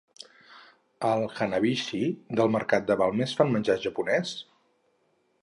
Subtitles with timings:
[1.09, 2.01] Al Hanabishi
[2.41, 4.35] del Mercat de Balmes fan menjar japonés?